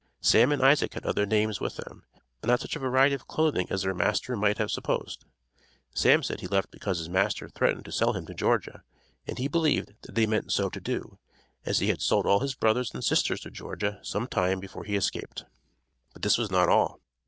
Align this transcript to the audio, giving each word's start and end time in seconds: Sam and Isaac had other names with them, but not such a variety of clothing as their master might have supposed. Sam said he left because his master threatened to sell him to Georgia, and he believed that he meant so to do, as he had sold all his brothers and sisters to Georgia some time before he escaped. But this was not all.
Sam 0.21 0.51
and 0.51 0.63
Isaac 0.65 0.95
had 0.95 1.05
other 1.05 1.27
names 1.27 1.61
with 1.61 1.75
them, 1.77 2.03
but 2.39 2.47
not 2.47 2.59
such 2.59 2.75
a 2.75 2.79
variety 2.79 3.13
of 3.13 3.27
clothing 3.27 3.67
as 3.69 3.83
their 3.83 3.93
master 3.93 4.35
might 4.35 4.57
have 4.57 4.71
supposed. 4.71 5.25
Sam 5.93 6.23
said 6.23 6.39
he 6.39 6.47
left 6.47 6.71
because 6.71 6.97
his 6.97 7.07
master 7.07 7.49
threatened 7.49 7.85
to 7.85 7.91
sell 7.91 8.13
him 8.13 8.25
to 8.25 8.33
Georgia, 8.33 8.81
and 9.27 9.37
he 9.37 9.47
believed 9.47 9.93
that 10.01 10.17
he 10.17 10.25
meant 10.25 10.51
so 10.51 10.69
to 10.71 10.79
do, 10.81 11.19
as 11.67 11.77
he 11.77 11.89
had 11.89 12.01
sold 12.01 12.25
all 12.25 12.39
his 12.39 12.55
brothers 12.55 12.91
and 12.95 13.03
sisters 13.03 13.41
to 13.41 13.51
Georgia 13.51 13.99
some 14.01 14.25
time 14.25 14.59
before 14.59 14.85
he 14.85 14.95
escaped. 14.95 15.45
But 16.13 16.23
this 16.23 16.39
was 16.39 16.49
not 16.49 16.67
all. 16.67 16.99